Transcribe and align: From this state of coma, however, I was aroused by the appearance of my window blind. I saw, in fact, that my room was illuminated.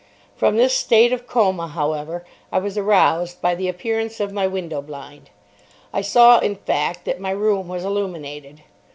From 0.35 0.57
this 0.57 0.75
state 0.75 1.13
of 1.13 1.27
coma, 1.27 1.67
however, 1.67 2.25
I 2.51 2.57
was 2.57 2.75
aroused 2.75 3.39
by 3.39 3.53
the 3.53 3.67
appearance 3.67 4.19
of 4.19 4.33
my 4.33 4.47
window 4.47 4.81
blind. 4.81 5.29
I 5.93 6.01
saw, 6.01 6.39
in 6.39 6.55
fact, 6.55 7.05
that 7.05 7.19
my 7.19 7.29
room 7.29 7.67
was 7.67 7.85
illuminated. 7.85 8.63